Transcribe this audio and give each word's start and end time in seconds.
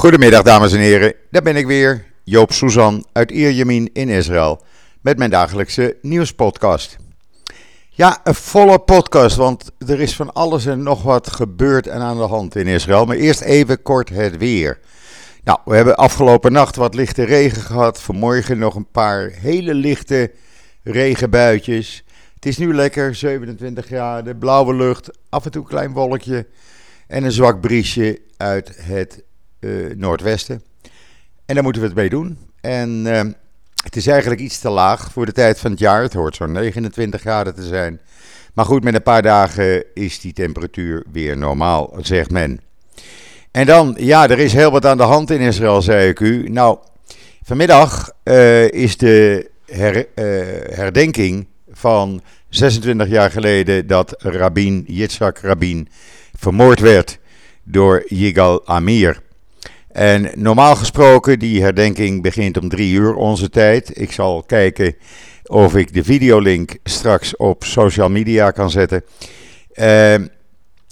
Goedemiddag 0.00 0.42
dames 0.42 0.72
en 0.72 0.78
heren, 0.78 1.14
daar 1.30 1.42
ben 1.42 1.56
ik 1.56 1.66
weer, 1.66 2.04
Joop 2.24 2.52
Suzan 2.52 3.06
uit 3.12 3.30
Ierjemien 3.30 3.90
in 3.92 4.08
Israël, 4.08 4.62
met 5.00 5.18
mijn 5.18 5.30
dagelijkse 5.30 5.96
nieuwspodcast. 6.02 6.96
Ja, 7.88 8.20
een 8.24 8.34
volle 8.34 8.78
podcast, 8.78 9.36
want 9.36 9.70
er 9.78 10.00
is 10.00 10.16
van 10.16 10.32
alles 10.32 10.66
en 10.66 10.82
nog 10.82 11.02
wat 11.02 11.30
gebeurd 11.30 11.86
en 11.86 12.00
aan 12.00 12.16
de 12.16 12.22
hand 12.22 12.56
in 12.56 12.66
Israël. 12.66 13.04
Maar 13.04 13.16
eerst 13.16 13.40
even 13.40 13.82
kort 13.82 14.08
het 14.08 14.36
weer. 14.36 14.78
Nou, 15.44 15.58
we 15.64 15.76
hebben 15.76 15.96
afgelopen 15.96 16.52
nacht 16.52 16.76
wat 16.76 16.94
lichte 16.94 17.24
regen 17.24 17.62
gehad, 17.62 18.00
vanmorgen 18.00 18.58
nog 18.58 18.74
een 18.74 18.90
paar 18.90 19.30
hele 19.30 19.74
lichte 19.74 20.30
regenbuitjes. 20.82 22.04
Het 22.34 22.46
is 22.46 22.58
nu 22.58 22.74
lekker, 22.74 23.14
27 23.14 23.86
graden, 23.86 24.38
blauwe 24.38 24.74
lucht, 24.74 25.10
af 25.28 25.44
en 25.44 25.50
toe 25.50 25.62
een 25.62 25.68
klein 25.68 25.92
wolkje 25.92 26.46
en 27.06 27.24
een 27.24 27.32
zwak 27.32 27.60
briesje 27.60 28.20
uit 28.36 28.72
het 28.76 29.22
uh, 29.60 29.94
noordwesten. 29.96 30.62
En 31.46 31.54
daar 31.54 31.62
moeten 31.62 31.82
we 31.82 31.88
het 31.88 31.96
mee 31.96 32.08
doen. 32.08 32.38
En 32.60 33.02
uh, 33.06 33.20
het 33.84 33.96
is 33.96 34.06
eigenlijk 34.06 34.40
iets 34.40 34.58
te 34.58 34.70
laag 34.70 35.12
voor 35.12 35.26
de 35.26 35.32
tijd 35.32 35.58
van 35.58 35.70
het 35.70 35.80
jaar. 35.80 36.02
Het 36.02 36.12
hoort 36.12 36.36
zo'n 36.36 36.52
29 36.52 37.20
graden 37.20 37.54
te 37.54 37.62
zijn. 37.62 38.00
Maar 38.54 38.64
goed, 38.64 38.84
met 38.84 38.94
een 38.94 39.02
paar 39.02 39.22
dagen 39.22 39.84
is 39.94 40.20
die 40.20 40.32
temperatuur 40.32 41.04
weer 41.12 41.36
normaal, 41.36 41.96
zegt 42.00 42.30
men. 42.30 42.60
En 43.50 43.66
dan, 43.66 43.94
ja, 43.98 44.28
er 44.28 44.38
is 44.38 44.52
heel 44.52 44.70
wat 44.70 44.86
aan 44.86 44.96
de 44.96 45.02
hand 45.02 45.30
in 45.30 45.40
Israël, 45.40 45.82
zei 45.82 46.08
ik 46.08 46.20
u. 46.20 46.48
Nou, 46.48 46.78
vanmiddag 47.42 48.12
uh, 48.24 48.70
is 48.70 48.96
de 48.96 49.50
her, 49.66 50.06
herdenking 50.74 51.46
van 51.72 52.22
26 52.48 53.08
jaar 53.08 53.30
geleden 53.30 53.86
dat 53.86 54.14
Rabin, 54.18 54.84
Yitzhak 54.86 55.38
Rabin, 55.38 55.88
vermoord 56.34 56.80
werd 56.80 57.18
door 57.64 58.04
Yigal 58.08 58.66
Amir. 58.66 59.20
En 59.92 60.30
normaal 60.34 60.76
gesproken, 60.76 61.38
die 61.38 61.62
herdenking 61.62 62.22
begint 62.22 62.56
om 62.56 62.68
drie 62.68 62.94
uur 62.94 63.14
onze 63.14 63.50
tijd. 63.50 64.00
Ik 64.00 64.12
zal 64.12 64.42
kijken 64.42 64.94
of 65.44 65.76
ik 65.76 65.94
de 65.94 66.04
videolink 66.04 66.76
straks 66.84 67.36
op 67.36 67.64
social 67.64 68.08
media 68.08 68.50
kan 68.50 68.70
zetten. 68.70 69.04
Uh, 69.74 70.14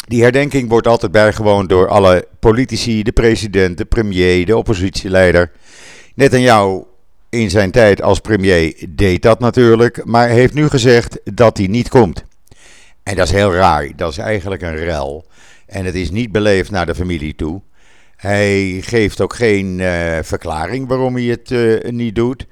die 0.06 0.22
herdenking 0.22 0.68
wordt 0.68 0.86
altijd 0.86 1.12
bijgewoond 1.12 1.68
door 1.68 1.88
alle 1.88 2.28
politici, 2.38 3.02
de 3.02 3.12
president, 3.12 3.78
de 3.78 3.84
premier, 3.84 4.46
de 4.46 4.56
oppositieleider. 4.56 5.50
Net 6.14 6.34
aan 6.34 6.40
jou 6.40 6.84
in 7.30 7.50
zijn 7.50 7.70
tijd 7.70 8.02
als 8.02 8.18
premier 8.18 8.86
deed 8.88 9.22
dat 9.22 9.40
natuurlijk, 9.40 10.04
maar 10.04 10.28
heeft 10.28 10.54
nu 10.54 10.68
gezegd 10.68 11.20
dat 11.24 11.56
hij 11.56 11.66
niet 11.66 11.88
komt. 11.88 12.24
En 13.02 13.16
dat 13.16 13.26
is 13.26 13.32
heel 13.32 13.54
raar. 13.54 13.90
Dat 13.96 14.10
is 14.10 14.18
eigenlijk 14.18 14.62
een 14.62 14.76
rel. 14.76 15.26
En 15.66 15.84
het 15.84 15.94
is 15.94 16.10
niet 16.10 16.32
beleefd 16.32 16.70
naar 16.70 16.86
de 16.86 16.94
familie 16.94 17.34
toe. 17.34 17.60
Hij 18.18 18.78
geeft 18.80 19.20
ook 19.20 19.34
geen 19.34 19.78
uh, 19.78 20.18
verklaring 20.22 20.88
waarom 20.88 21.14
hij 21.14 21.24
het 21.24 21.50
uh, 21.50 21.90
niet 21.90 22.14
doet. 22.14 22.46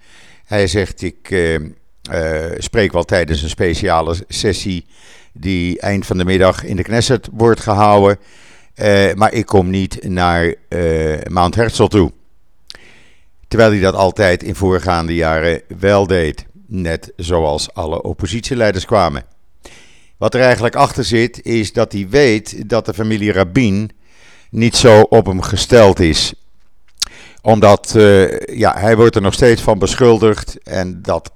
Hij 0.45 0.67
zegt: 0.67 1.03
Ik 1.03 1.31
uh, 1.31 1.61
spreek 2.59 2.93
wel 2.93 3.05
tijdens 3.05 3.43
een 3.43 3.49
speciale 3.49 4.17
sessie 4.29 4.87
die 5.33 5.81
eind 5.81 6.07
van 6.07 6.19
de 6.19 6.25
middag 6.25 6.65
in 6.65 6.77
de 6.77 6.83
Knesset 6.83 7.29
wordt 7.33 7.61
gehouden. 7.61 8.19
maar 9.15 9.33
ik 9.33 9.47
kom 9.47 9.71
niet 9.71 10.09
naar 10.09 10.55
Mount 11.29 11.55
Herzl 11.55 11.87
toe. 11.87 12.13
Terwijl 13.49 13.71
hij 13.71 13.81
dat 13.81 13.95
altijd 13.95 14.43
in 14.43 14.55
voorgaande 14.55 15.15
jaren 15.15 15.63
wel 15.79 16.07
deed. 16.07 16.47
Net 16.67 17.13
zoals 17.17 17.75
alle 17.75 18.03
oppositieleiders 18.03 18.85
kwamen. 18.85 19.25
Wat 20.17 20.35
er 20.35 20.41
eigenlijk 20.41 20.75
achter 20.75 21.05
zit, 21.05 21.43
is 21.43 21.73
dat 21.73 21.93
hij 21.93 22.07
weet 22.09 22.69
dat 22.69 22.87
de 22.87 22.95
familie 22.95 23.33
Rabin 23.33 23.91
niet 24.57 24.77
zo 24.77 25.01
op 25.01 25.27
hem 25.27 25.43
gesteld 25.43 26.01
is. 26.01 26.35
Omdat 27.43 27.95
uh, 27.97 28.39
ja, 28.39 28.75
hij 28.79 28.97
wordt 28.97 29.17
er 29.17 29.23
nog 29.23 29.35
steeds 29.35 29.63
van 29.63 29.79
beschuldigd 29.79 30.59
en 30.63 31.03
dat 31.03 31.31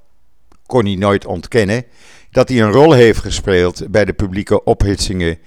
kon 0.66 0.84
hij 0.84 0.94
nooit 0.94 1.26
ontkennen. 1.26 1.84
Dat 2.30 2.48
hij 2.48 2.60
een 2.60 2.72
rol 2.72 2.92
heeft 2.92 3.18
gespeeld 3.18 3.90
bij 3.90 4.04
de 4.04 4.12
publieke 4.12 4.64
ophitsingen 4.64 5.38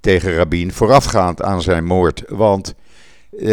tegen 0.00 0.34
Rabin 0.34 0.72
voorafgaand 0.72 1.42
aan 1.42 1.62
zijn 1.62 1.84
moord. 1.84 2.22
Want 2.28 2.74
uh, 3.30 3.48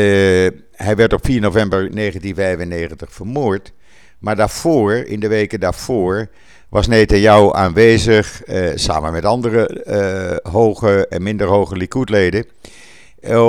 hij 0.71 0.95
werd 0.95 1.13
op 1.13 1.25
4 1.25 1.41
november 1.41 1.95
1995 1.95 3.13
vermoord. 3.13 3.73
Maar 4.19 4.35
daarvoor, 4.35 4.93
in 4.93 5.19
de 5.19 5.27
weken 5.27 5.59
daarvoor, 5.59 6.29
was 6.69 6.87
Netanyahu 6.87 7.49
aanwezig, 7.53 8.41
uh, 8.45 8.71
samen 8.75 9.11
met 9.11 9.25
andere 9.25 10.39
hoge 10.51 11.07
en 11.07 11.23
minder 11.23 11.47
hoge 11.47 11.75
Likud-leden, 11.75 12.45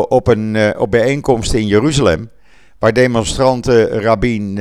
op 0.08 0.26
een 0.26 0.78
op 0.78 0.90
bijeenkomst 0.90 1.52
in 1.52 1.66
Jeruzalem, 1.66 2.30
waar 2.78 2.92
demonstranten 2.92 3.88
Rabin 3.88 4.60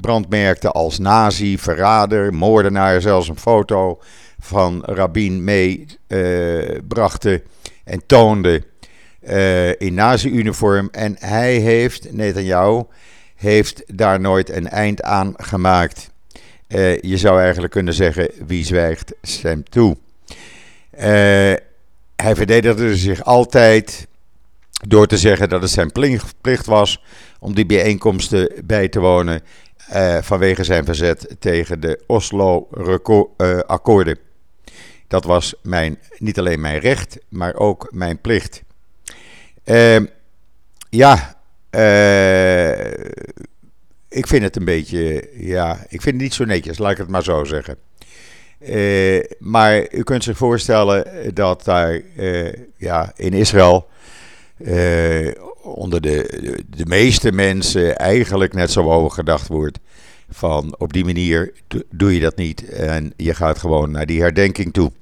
brandmerkten 0.00 0.72
als 0.72 0.98
nazi, 0.98 1.58
verrader, 1.58 2.34
moordenaar, 2.34 3.00
zelfs 3.00 3.28
een 3.28 3.38
foto 3.38 4.00
van 4.38 4.82
Rabin 4.84 5.44
meebrachten 5.44 7.42
en 7.84 8.02
toonden 8.06 8.64
in 9.78 9.94
nazi-uniform. 9.94 10.88
En 10.92 11.16
hij 11.18 11.54
heeft, 11.54 12.12
Netanyahu, 12.12 12.82
heeft 13.34 13.82
daar 13.86 14.20
nooit 14.20 14.50
een 14.50 14.68
eind 14.68 15.02
aan 15.02 15.34
gemaakt. 15.36 16.10
Uh, 16.68 17.00
je 17.00 17.16
zou 17.16 17.40
eigenlijk 17.40 17.72
kunnen 17.72 17.94
zeggen: 17.94 18.30
wie 18.46 18.64
zwijgt, 18.64 19.14
stemt 19.22 19.70
toe. 19.70 19.96
Hij 22.22 22.34
verdedigde 22.34 22.96
zich 22.96 23.24
altijd 23.24 24.08
door 24.88 25.06
te 25.06 25.18
zeggen 25.18 25.48
dat 25.48 25.62
het 25.62 25.70
zijn 25.70 25.92
plicht 26.40 26.66
was 26.66 27.02
om 27.38 27.54
die 27.54 27.66
bijeenkomsten 27.66 28.52
bij 28.64 28.88
te 28.88 29.00
wonen 29.00 29.42
uh, 29.92 30.18
vanwege 30.22 30.64
zijn 30.64 30.84
verzet 30.84 31.36
tegen 31.38 31.80
de 31.80 32.02
Oslo-akkoorden. 32.06 34.18
Dat 35.08 35.24
was 35.24 35.54
mijn, 35.62 35.98
niet 36.18 36.38
alleen 36.38 36.60
mijn 36.60 36.78
recht, 36.78 37.18
maar 37.28 37.54
ook 37.54 37.92
mijn 37.92 38.20
plicht. 38.20 38.62
ja, 40.90 41.36
ik 44.08 44.26
vind 44.26 44.42
het 44.42 44.56
een 44.56 44.64
beetje, 44.64 45.30
ja, 45.34 45.74
ik 45.88 46.02
vind 46.02 46.14
het 46.14 46.22
niet 46.22 46.34
zo 46.34 46.44
netjes, 46.44 46.78
laat 46.78 46.90
ik 46.90 46.98
het 46.98 47.08
maar 47.08 47.24
zo 47.24 47.44
zeggen. 47.44 47.76
Uh, 48.60 49.20
maar 49.38 49.92
u 49.92 50.02
kunt 50.02 50.24
zich 50.24 50.36
voorstellen 50.36 51.34
dat 51.34 51.64
daar 51.64 52.00
uh, 52.16 52.52
ja, 52.76 53.12
in 53.16 53.32
Israël 53.32 53.88
uh, 54.58 55.30
onder 55.62 56.00
de, 56.00 56.40
de, 56.68 56.86
meeste 56.86 57.32
mensen 57.32 57.96
eigenlijk 57.96 58.54
net 58.54 58.70
zo 58.70 58.90
over 58.90 59.10
gedacht 59.10 59.48
wordt. 59.48 59.78
Van 60.30 60.74
op 60.78 60.92
die 60.92 61.04
manier 61.04 61.52
doe 61.90 62.14
je 62.14 62.20
dat 62.20 62.36
niet 62.36 62.68
en 62.68 63.12
je 63.16 63.34
gaat 63.34 63.58
gewoon 63.58 63.90
naar 63.90 64.06
die 64.06 64.20
herdenking 64.20 64.72
toe. 64.72 64.92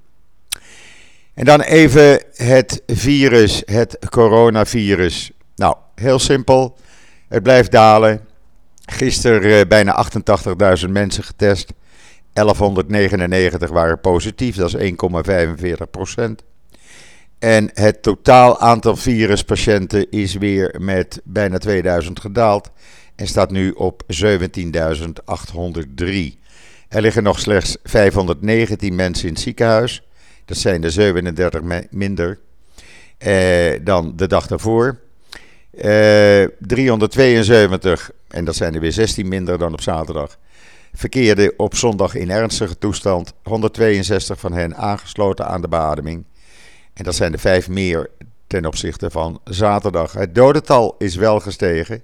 En 1.35 1.45
dan 1.45 1.61
even 1.61 2.23
het 2.35 2.83
virus, 2.87 3.63
het 3.65 3.99
coronavirus. 4.11 5.31
Nou, 5.55 5.77
heel 5.95 6.19
simpel. 6.19 6.77
Het 7.29 7.43
blijft 7.43 7.71
dalen. 7.71 8.21
Gisteren 8.85 9.69
bijna 9.69 10.07
88.000 10.85 10.91
mensen 10.91 11.25
getest. 11.25 11.73
1199 12.45 13.71
waren 13.71 14.01
positief, 14.01 14.57
dat 14.57 14.75
is 14.75 14.93
1,45 14.93 15.91
procent. 15.91 16.43
En 17.39 17.71
het 17.75 18.03
totaal 18.03 18.61
aantal 18.61 18.97
viruspatiënten 18.97 20.11
is 20.11 20.35
weer 20.35 20.75
met 20.79 21.21
bijna 21.25 21.59
2000 21.59 22.21
gedaald 22.21 22.71
en 23.15 23.27
staat 23.27 23.51
nu 23.51 23.71
op 23.71 24.03
17.803. 24.03 24.11
Er 26.89 27.01
liggen 27.01 27.23
nog 27.23 27.39
slechts 27.39 27.77
519 27.83 28.95
mensen 28.95 29.29
in 29.29 29.35
het 29.35 29.43
ziekenhuis. 29.43 30.03
Dat 30.45 30.57
zijn 30.57 30.85
er 30.85 30.91
37 30.91 31.61
minder 31.91 32.39
eh, 33.19 33.73
dan 33.83 34.13
de 34.17 34.27
dag 34.27 34.47
daarvoor. 34.47 34.99
Eh, 35.71 36.45
372, 36.59 38.11
en 38.29 38.45
dat 38.45 38.57
zijn 38.57 38.75
er 38.75 38.81
weer 38.81 38.93
16 38.93 39.29
minder 39.29 39.59
dan 39.59 39.73
op 39.73 39.81
zaterdag, 39.81 40.39
verkeerden 40.97 41.53
op 41.57 41.75
zondag 41.75 42.15
in 42.15 42.31
ernstige 42.31 42.79
toestand. 42.79 43.33
162 43.43 44.41
van 44.41 44.53
hen 44.53 44.77
aangesloten 44.77 45.47
aan 45.47 45.61
de 45.61 45.69
beademing. 45.69 46.25
En 46.93 47.05
dat 47.05 47.15
zijn 47.15 47.33
er 47.33 47.39
vijf 47.39 47.69
meer 47.69 48.11
ten 48.47 48.67
opzichte 48.67 49.11
van 49.11 49.41
zaterdag. 49.45 50.13
Het 50.13 50.35
dodental 50.35 50.95
is 50.99 51.15
wel 51.15 51.41
gestegen 51.41 52.03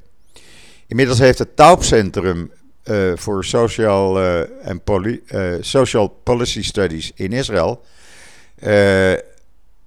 Inmiddels 0.87 1.19
heeft 1.19 1.39
het 1.39 1.55
Taubcentrum 1.55 2.51
uh, 2.83 3.11
voor 3.15 3.45
Social, 3.45 4.21
uh, 4.21 4.41
and 4.63 4.83
Poli 4.83 5.21
Social 5.59 6.07
Policy 6.07 6.63
Studies 6.63 7.11
in 7.15 7.31
Israël 7.31 7.81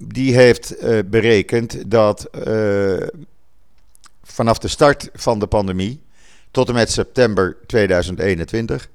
die 0.02 0.34
heeft 0.34 0.82
uh, 0.82 0.98
berekend 1.06 1.90
dat 1.90 2.28
uh, 2.46 3.06
vanaf 4.22 4.58
de 4.58 4.68
start 4.68 5.08
van 5.12 5.38
de 5.38 5.46
pandemie 5.46 6.00
tot 6.50 6.68
en 6.68 6.74
met 6.74 6.90
september 6.90 7.56
2021 7.66 8.88
13,7% 8.88 8.92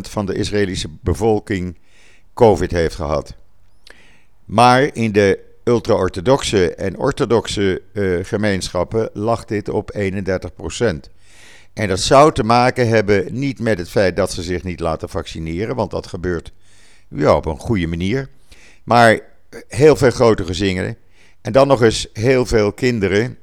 van 0.00 0.26
de 0.26 0.34
Israëlische 0.34 0.88
bevolking 1.00 1.78
COVID 2.34 2.70
heeft 2.70 2.94
gehad. 2.94 3.34
Maar 4.44 4.90
in 4.94 5.12
de 5.12 5.38
ultra-orthodoxe 5.64 6.74
en 6.74 6.98
orthodoxe 6.98 7.82
gemeenschappen 8.22 9.10
lag 9.12 9.44
dit 9.44 9.68
op 9.68 9.94
31%. 9.96 11.14
En 11.74 11.88
dat 11.88 12.00
zou 12.00 12.32
te 12.32 12.44
maken 12.44 12.88
hebben 12.88 13.26
niet 13.30 13.60
met 13.60 13.78
het 13.78 13.88
feit 13.88 14.16
dat 14.16 14.32
ze 14.32 14.42
zich 14.42 14.62
niet 14.62 14.80
laten 14.80 15.08
vaccineren, 15.08 15.76
want 15.76 15.90
dat 15.90 16.06
gebeurt 16.06 16.52
ja, 17.08 17.36
op 17.36 17.46
een 17.46 17.58
goede 17.58 17.86
manier. 17.86 18.28
Maar 18.84 19.20
heel 19.68 19.96
veel 19.96 20.10
grote 20.10 20.44
gezinnen. 20.44 20.96
En 21.40 21.52
dan 21.52 21.66
nog 21.66 21.82
eens 21.82 22.08
heel 22.12 22.46
veel 22.46 22.72
kinderen 22.72 23.38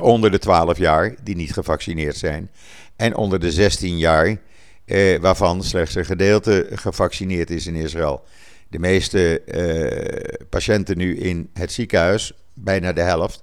onder 0.00 0.30
de 0.30 0.38
12 0.38 0.78
jaar 0.78 1.14
die 1.22 1.36
niet 1.36 1.52
gevaccineerd 1.52 2.16
zijn. 2.16 2.50
En 2.96 3.16
onder 3.16 3.40
de 3.40 3.52
16 3.52 3.98
jaar, 3.98 4.36
eh, 4.84 5.18
waarvan 5.20 5.62
slechts 5.62 5.94
een 5.94 6.04
gedeelte 6.04 6.66
gevaccineerd 6.72 7.50
is 7.50 7.66
in 7.66 7.74
Israël. 7.74 8.24
De 8.68 8.78
meeste 8.78 9.40
eh, 9.40 10.46
patiënten 10.48 10.96
nu 10.96 11.16
in 11.16 11.50
het 11.52 11.72
ziekenhuis, 11.72 12.32
bijna 12.54 12.92
de 12.92 13.00
helft, 13.00 13.42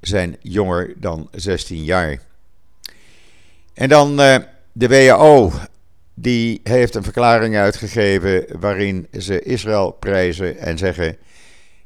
zijn 0.00 0.36
jonger 0.40 0.94
dan 0.96 1.28
16 1.32 1.84
jaar. 1.84 2.20
En 3.74 3.88
dan 3.88 4.20
eh, 4.20 4.36
de 4.72 4.88
WHO 4.88 5.52
die 6.14 6.60
heeft 6.62 6.94
een 6.94 7.02
verklaring 7.02 7.56
uitgegeven 7.56 8.46
waarin 8.60 9.06
ze 9.18 9.42
Israël 9.42 9.90
prijzen 9.90 10.58
en 10.58 10.78
zeggen: 10.78 11.16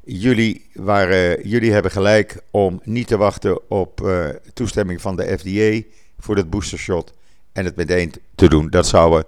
jullie, 0.04 0.66
waren, 0.72 1.48
jullie 1.48 1.72
hebben 1.72 1.90
gelijk 1.90 2.42
om 2.50 2.80
niet 2.84 3.06
te 3.06 3.16
wachten 3.16 3.70
op 3.70 4.00
uh, 4.00 4.28
toestemming 4.54 5.00
van 5.00 5.16
de 5.16 5.38
FDA 5.38 5.88
voor 6.18 6.36
het 6.36 6.50
boostershot 6.50 7.12
en 7.52 7.64
het 7.64 7.76
meteen 7.76 8.12
te 8.34 8.48
doen. 8.48 8.70
Dat 8.70 8.86
zouden 8.86 9.24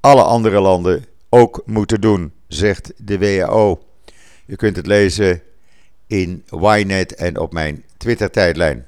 alle 0.00 0.22
andere 0.22 0.60
landen 0.60 1.04
ook 1.28 1.62
moeten 1.66 2.00
doen, 2.00 2.32
zegt 2.46 2.92
de 2.96 3.18
WHO. 3.18 3.82
U 4.46 4.56
kunt 4.56 4.76
het 4.76 4.86
lezen 4.86 5.42
in 6.06 6.44
Ynet 6.50 7.14
en 7.14 7.38
op 7.38 7.52
mijn 7.52 7.84
Twitter-tijdlijn. 7.96 8.86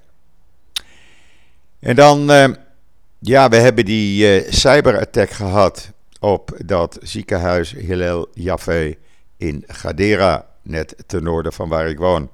En 1.79 1.97
dan. 1.97 2.31
Uh, 2.31 2.49
ja, 3.25 3.49
we 3.49 3.57
hebben 3.57 3.85
die 3.85 4.43
uh, 4.45 4.53
cyberattack 4.53 5.31
gehad 5.31 5.91
op 6.21 6.57
dat 6.65 6.99
ziekenhuis 7.03 7.71
Hillel 7.71 8.29
Jaffe 8.35 8.99
in 9.37 9.65
Gadera, 9.67 10.47
net 10.63 10.95
ten 11.07 11.23
noorden 11.23 11.53
van 11.53 11.69
waar 11.69 11.89
ik 11.89 11.99
woon. 11.99 12.31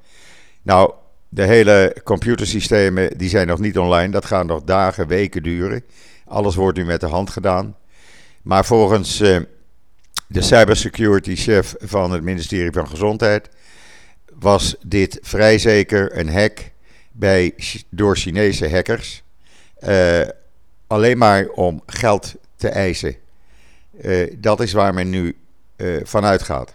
Nou, 0.63 0.93
de 1.29 1.43
hele 1.43 1.97
computersystemen 2.05 3.19
die 3.19 3.29
zijn 3.29 3.47
nog 3.47 3.59
niet 3.59 3.79
online. 3.79 4.13
Dat 4.13 4.25
gaat 4.25 4.47
nog 4.47 4.63
dagen, 4.65 5.07
weken 5.07 5.43
duren. 5.43 5.85
Alles 6.25 6.55
wordt 6.55 6.79
nu 6.79 6.85
met 6.85 7.01
de 7.01 7.07
hand 7.07 7.31
gedaan. 7.31 7.77
Maar 8.43 8.65
volgens 8.65 9.21
uh, 9.21 9.41
de 10.27 10.43
cybersecurity 10.43 11.37
chef 11.37 11.75
van 11.79 12.11
het 12.11 12.23
ministerie 12.23 12.73
van 12.73 12.89
Gezondheid 12.89 13.49
was 14.39 14.77
dit 14.87 15.19
vrij 15.23 15.59
zeker 15.59 16.19
een 16.19 16.33
hack 16.33 16.59
bij, 17.13 17.55
door 17.89 18.17
Chinese 18.17 18.71
hackers. 18.71 19.23
Uh, 19.89 20.21
alleen 20.89 21.19
maar 21.19 21.49
om 21.49 21.83
geld 21.87 22.35
te 22.57 22.69
eisen. 22.69 23.17
Uh, 24.01 24.35
dat 24.39 24.61
is 24.61 24.73
waar 24.73 24.95
men 24.95 25.11
nu 25.11 25.37
uh, 25.77 26.01
van 26.05 26.25
uitgaat. 26.25 26.75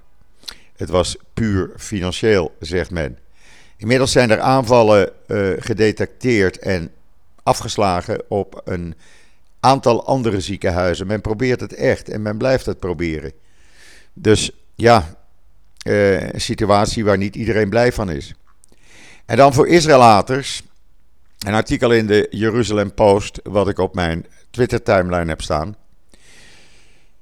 Het 0.75 0.89
was 0.89 1.17
puur 1.33 1.71
financieel, 1.77 2.55
zegt 2.59 2.91
men. 2.91 3.17
Inmiddels 3.77 4.11
zijn 4.11 4.31
er 4.31 4.39
aanvallen 4.39 5.11
uh, 5.27 5.49
gedetecteerd 5.57 6.57
en 6.57 6.91
afgeslagen 7.43 8.21
op 8.27 8.61
een 8.65 8.95
aantal 9.59 10.05
andere 10.05 10.41
ziekenhuizen. 10.41 11.07
Men 11.07 11.21
probeert 11.21 11.59
het 11.59 11.73
echt 11.73 12.09
en 12.09 12.21
men 12.21 12.37
blijft 12.37 12.65
het 12.65 12.79
proberen. 12.79 13.31
Dus 14.13 14.51
ja, 14.75 15.17
een 15.83 16.41
situatie 16.41 17.05
waar 17.05 17.17
niet 17.17 17.35
iedereen 17.35 17.69
blij 17.69 17.91
van 17.91 18.09
is. 18.09 18.33
En 19.25 19.37
dan 19.37 19.53
voor 19.53 19.67
Israëlaters 19.67 20.63
een 21.43 21.53
artikel 21.53 21.91
in 21.91 22.07
de 22.07 22.27
Jeruzalem 22.29 22.93
Post, 22.93 23.39
wat 23.43 23.67
ik 23.67 23.77
op 23.77 23.95
mijn 23.95 24.25
Twitter-timeline 24.49 25.29
heb 25.29 25.41
staan. 25.41 25.75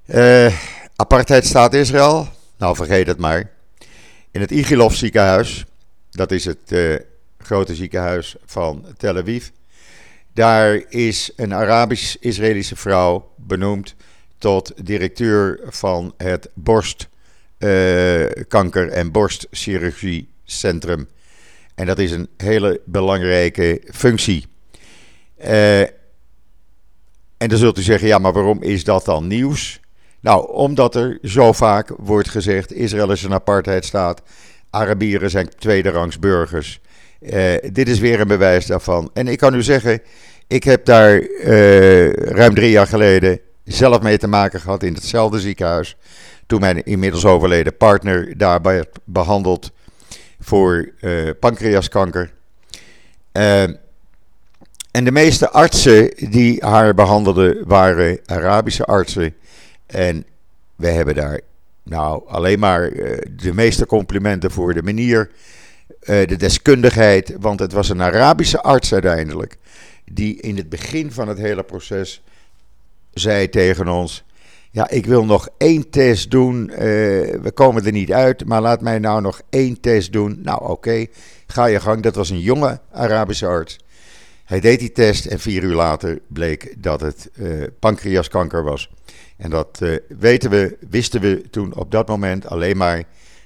Uh, 0.06 0.54
apartheidstaat 0.96 1.74
Israël, 1.74 2.28
nou 2.58 2.76
vergeet 2.76 3.08
het 3.08 3.18
maar. 3.18 3.52
In 4.32 4.42
het 4.42 4.52
Igilov 4.52 4.94
ziekenhuis, 4.94 5.66
dat 6.10 6.32
is 6.32 6.46
het 6.46 6.72
uh, 6.72 6.96
grote 7.38 7.76
ziekenhuis 7.76 8.36
van 8.46 8.86
Tel 8.98 9.18
Aviv. 9.18 9.48
Daar 10.34 10.84
is 10.90 11.32
een 11.36 11.54
Arabisch-Israëlische 11.54 12.76
vrouw 12.76 13.32
benoemd 13.36 13.96
tot 14.38 14.72
directeur 14.86 15.60
van 15.66 16.14
het 16.18 16.50
borstkanker- 16.54 18.90
en 18.90 19.12
borstchirurgiecentrum 19.12 21.08
en 21.82 21.88
dat 21.88 22.00
is 22.00 22.12
een 22.12 22.30
hele 22.38 22.82
belangrijke 22.86 23.82
functie. 23.92 24.46
Uh, 25.46 25.80
en 27.38 27.48
dan 27.48 27.58
zult 27.58 27.78
u 27.78 27.82
zeggen, 27.82 28.08
ja, 28.08 28.18
maar 28.18 28.34
waarom 28.34 28.64
is 28.64 28.84
dat 28.84 29.06
dan 29.06 29.28
nieuws? 29.28 29.80
Nou, 30.20 30.52
omdat 30.52 30.96
er 30.96 31.20
zo 31.24 31.52
vaak 31.52 31.94
wordt 31.98 32.30
gezegd: 32.30 32.74
Israël 32.74 33.12
is 33.12 33.24
een 33.24 33.34
apartheidstaat, 33.34 34.22
Arabieren 34.70 35.30
zijn 35.30 35.50
tweederangs 35.60 36.20
burgers. 36.20 36.82
Uh, 37.20 37.54
dit 37.72 37.88
is 37.88 38.00
weer 38.00 38.20
een 38.20 38.28
bewijs 38.28 38.66
daarvan. 38.66 39.10
En 39.14 39.28
ik 39.28 39.38
kan 39.38 39.54
u 39.56 39.64
zeggen, 39.64 40.02
ik 40.48 40.64
heb 40.64 40.86
daar 40.86 41.20
uh, 41.22 42.14
ruim 42.14 42.54
drie 42.54 42.72
jaar 42.72 42.88
geleden 42.88 43.40
zelf 43.64 44.02
mee 44.02 44.18
te 44.18 44.28
maken 44.28 44.62
gehad 44.62 44.84
in 44.84 44.94
hetzelfde 44.94 45.40
ziekenhuis. 45.40 45.98
Toen 46.46 46.60
mijn 46.60 46.84
inmiddels 46.84 47.26
overleden 47.26 47.78
partner 47.78 48.38
daarbij 48.38 48.74
werd 48.74 49.00
behandeld 49.06 49.72
voor 50.42 50.92
uh, 51.02 51.30
pancreaskanker. 51.40 52.32
Uh, 53.34 53.62
en 54.92 55.04
de 55.04 55.12
meeste 55.12 55.50
artsen 55.50 56.14
die 56.30 56.66
haar 56.66 56.94
behandelden 56.94 57.68
waren 57.68 58.20
Arabische 58.26 58.86
artsen. 58.86 59.36
En 59.86 60.26
we 60.76 60.88
hebben 60.88 61.16
daar 61.16 61.40
nou 61.84 62.28
alleen 62.28 62.60
maar 62.60 62.92
uh, 62.92 63.18
de 63.36 63.54
meeste 63.54 63.86
complimenten 63.86 64.52
voor 64.52 64.74
de 64.74 64.84
manier, 64.84 65.32
de 66.06 66.36
deskundigheid. 66.38 67.36
Want 67.40 67.60
het 67.60 67.72
was 67.72 67.90
een 67.90 68.02
Arabische 68.02 68.62
arts 68.62 68.94
uiteindelijk. 68.94 69.58
Die 70.06 70.42
in 70.42 70.58
het 70.58 70.70
begin 70.70 71.12
van 71.12 71.28
het 71.28 71.38
hele 71.38 71.64
proces 71.64 72.22
zei 73.14 73.50
tegen 73.50 73.88
ons: 73.88 74.24
Ja, 74.74 74.90
ik 74.90 75.06
wil 75.06 75.26
nog 75.26 75.50
één 75.58 75.90
test 75.90 76.32
doen. 76.32 76.70
Eh, 76.70 76.80
we 77.42 77.52
komen 77.54 77.86
er 77.86 77.92
niet 77.92 78.12
uit, 78.12 78.46
maar 78.46 78.62
laat 78.62 78.82
mij 78.82 79.00
nou 79.00 79.22
nog 79.22 79.42
één 79.50 79.80
test 79.80 80.14
doen. 80.14 80.40
Nou, 80.44 80.70
oké, 80.70 81.06
ga 81.48 81.66
je 81.66 81.80
gang. 81.80 82.04
Dat 82.04 82.16
was 82.16 82.30
een 82.30 82.40
jonge 82.40 82.80
Arabische 82.92 83.46
arts. 83.46 83.80
Hij 84.46 84.60
deed 84.60 84.80
die 84.80 84.92
test 84.92 85.26
en 85.26 85.40
vier 85.40 85.64
uur 85.64 85.76
later 85.76 86.20
bleek 86.28 86.76
dat 86.78 87.02
het 87.02 87.30
uh, 87.34 87.64
pancreaskanker 87.80 88.64
was. 88.64 88.92
En 89.38 89.50
dat 89.50 89.80
uh, 89.84 89.98
weten 90.20 90.50
we, 90.50 90.78
wisten 90.90 91.22
we 91.22 91.44
toen 91.50 91.76
op 91.76 91.92
dat 91.92 92.08
moment 92.08 92.48
alleen 92.48 92.78
maar 92.78 93.04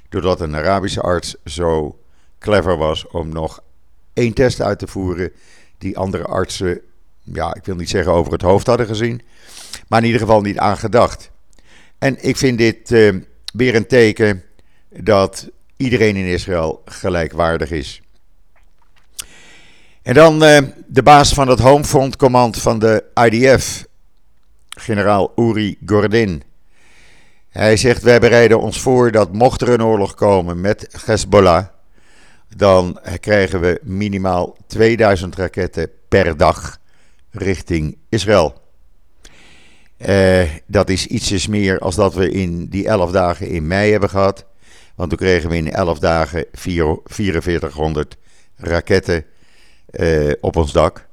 doordat 0.09 0.41
een 0.41 0.55
Arabische 0.55 1.01
arts 1.01 1.35
zo 1.45 1.99
clever 2.39 2.77
was 2.77 3.07
om 3.07 3.29
nog 3.29 3.63
één 4.13 4.33
test 4.33 4.61
uit 4.61 4.79
te 4.79 4.87
voeren 4.87 5.31
die 5.77 5.97
andere 5.97 6.23
artsen, 6.23 6.81
ja, 7.21 7.55
ik 7.55 7.65
wil 7.65 7.75
niet 7.75 7.89
zeggen 7.89 8.11
over 8.11 8.31
het 8.31 8.41
hoofd 8.41 8.67
hadden 8.67 8.87
gezien, 8.87 9.21
maar 9.87 9.99
in 9.99 10.05
ieder 10.05 10.21
geval 10.21 10.41
niet 10.41 10.57
aangedacht. 10.57 11.31
En 11.97 12.23
ik 12.23 12.37
vind 12.37 12.57
dit 12.57 12.91
uh, 12.91 13.15
weer 13.53 13.75
een 13.75 13.87
teken 13.87 14.43
dat 14.89 15.49
iedereen 15.77 16.15
in 16.15 16.25
Israël 16.25 16.81
gelijkwaardig 16.85 17.71
is. 17.71 18.01
En 20.01 20.13
dan 20.13 20.43
uh, 20.43 20.57
de 20.87 21.03
baas 21.03 21.33
van 21.33 21.47
het 21.47 21.59
Homefront 21.59 22.15
Command 22.15 22.61
van 22.61 22.79
de 22.79 23.03
IDF, 23.13 23.85
generaal 24.69 25.31
Uri 25.35 25.77
Gordin. 25.85 26.43
Hij 27.49 27.77
zegt: 27.77 28.01
Wij 28.01 28.19
bereiden 28.19 28.59
ons 28.59 28.81
voor 28.81 29.11
dat 29.11 29.33
mocht 29.33 29.61
er 29.61 29.69
een 29.69 29.83
oorlog 29.83 30.13
komen 30.13 30.61
met 30.61 30.87
Hezbollah, 31.05 31.65
dan 32.55 32.99
krijgen 33.19 33.61
we 33.61 33.79
minimaal 33.83 34.57
2000 34.67 35.35
raketten 35.35 35.89
per 36.07 36.37
dag 36.37 36.77
richting 37.31 37.97
Israël. 38.09 38.64
Uh, 39.97 40.41
dat 40.65 40.89
is 40.89 41.07
ietsjes 41.07 41.47
meer 41.47 41.79
als 41.79 41.95
dat 41.95 42.13
we 42.13 42.31
in 42.31 42.65
die 42.65 42.87
11 42.87 43.11
dagen 43.11 43.47
in 43.47 43.67
mei 43.67 43.91
hebben 43.91 44.09
gehad. 44.09 44.45
Want 44.95 45.09
toen 45.09 45.19
kregen 45.19 45.49
we 45.49 45.55
in 45.55 45.71
11 45.71 45.99
dagen 45.99 46.45
4400 46.53 48.17
raketten 48.55 49.25
uh, 49.91 50.31
op 50.41 50.55
ons 50.55 50.71
dak. 50.71 51.07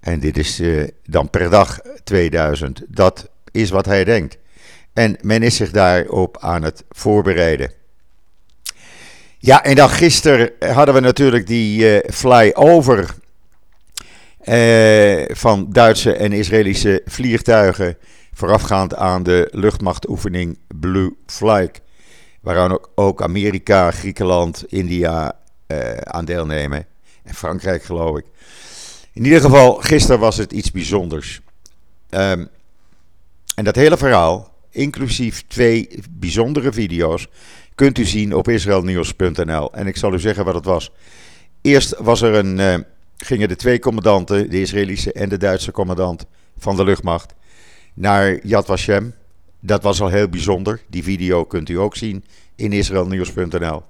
En 0.00 0.20
dit 0.20 0.36
is 0.36 0.60
uh, 0.60 0.88
dan 1.06 1.30
per 1.30 1.50
dag 1.50 1.80
2000. 2.04 2.82
Dat 2.88 3.30
is 3.52 3.70
wat 3.70 3.86
hij 3.86 4.04
denkt. 4.04 4.38
En 4.92 5.16
men 5.20 5.42
is 5.42 5.56
zich 5.56 5.70
daarop 5.70 6.36
aan 6.40 6.62
het 6.62 6.84
voorbereiden. 6.90 7.72
Ja, 9.38 9.64
en 9.64 9.74
dan 9.74 9.90
gisteren 9.90 10.50
hadden 10.58 10.94
we 10.94 11.00
natuurlijk 11.00 11.46
die 11.46 12.02
flyover 12.12 13.14
van 15.26 15.66
Duitse 15.72 16.12
en 16.12 16.32
Israëlische 16.32 17.02
vliegtuigen. 17.04 17.96
Voorafgaand 18.38 18.94
aan 18.94 19.22
de 19.22 19.48
luchtmachtoefening 19.50 20.58
Blue 20.80 21.14
Flag. 21.26 21.68
Waaraan 22.40 22.78
ook, 22.94 23.22
Amerika, 23.22 23.90
Griekenland, 23.90 24.64
India 24.68 25.38
uh, 25.66 25.96
aan 25.96 26.24
deelnemen. 26.24 26.86
En 27.22 27.34
Frankrijk, 27.34 27.82
geloof 27.82 28.18
ik. 28.18 28.24
In 29.12 29.24
ieder 29.24 29.40
geval, 29.40 29.74
gisteren 29.74 30.20
was 30.20 30.36
het 30.36 30.52
iets 30.52 30.70
bijzonders. 30.70 31.40
Um, 32.10 32.48
en 33.54 33.64
dat 33.64 33.74
hele 33.74 33.96
verhaal, 33.96 34.54
inclusief 34.70 35.44
twee 35.46 36.02
bijzondere 36.10 36.72
video's, 36.72 37.28
kunt 37.74 37.98
u 37.98 38.04
zien 38.04 38.34
op 38.34 38.48
israelnieuws.nl. 38.48 39.72
En 39.72 39.86
ik 39.86 39.96
zal 39.96 40.14
u 40.14 40.20
zeggen 40.20 40.44
wat 40.44 40.54
het 40.54 40.64
was. 40.64 40.92
Eerst 41.60 41.94
was 41.98 42.22
er 42.22 42.34
een, 42.34 42.58
uh, 42.58 42.74
gingen 43.16 43.48
de 43.48 43.56
twee 43.56 43.78
commandanten, 43.78 44.50
de 44.50 44.60
Israëlische 44.60 45.12
en 45.12 45.28
de 45.28 45.36
Duitse 45.36 45.72
commandant 45.72 46.24
van 46.58 46.76
de 46.76 46.84
luchtmacht, 46.84 47.36
naar 47.98 48.46
Yad 48.46 48.66
Vashem. 48.66 49.14
Dat 49.60 49.82
was 49.82 50.00
al 50.00 50.08
heel 50.08 50.28
bijzonder. 50.28 50.80
Die 50.88 51.02
video 51.02 51.44
kunt 51.44 51.68
u 51.68 51.78
ook 51.78 51.96
zien 51.96 52.24
in 52.56 52.72
israelnieuws.nl. 52.72 53.82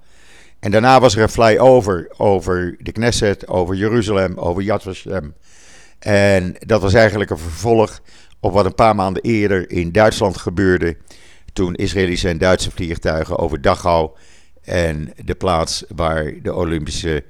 En 0.59 0.71
daarna 0.71 0.99
was 0.99 1.15
er 1.15 1.21
een 1.21 1.29
flyover 1.29 2.11
over 2.17 2.75
de 2.79 2.91
Knesset, 2.91 3.47
over 3.47 3.75
Jeruzalem, 3.75 4.37
over 4.37 4.61
Yad 4.61 4.83
Vashem. 4.83 5.33
En 5.99 6.55
dat 6.59 6.81
was 6.81 6.93
eigenlijk 6.93 7.29
een 7.29 7.37
vervolg 7.37 8.01
op 8.39 8.53
wat 8.53 8.65
een 8.65 8.75
paar 8.75 8.95
maanden 8.95 9.23
eerder 9.23 9.71
in 9.71 9.91
Duitsland 9.91 10.37
gebeurde. 10.37 10.97
Toen 11.53 11.75
Israëlische 11.75 12.27
en 12.27 12.37
Duitse 12.37 12.71
vliegtuigen 12.71 13.37
over 13.37 13.61
Dachau 13.61 14.09
en 14.61 15.13
de 15.25 15.35
plaats 15.35 15.83
waar 15.95 16.33
de 16.41 16.53
Olympische 16.53 17.23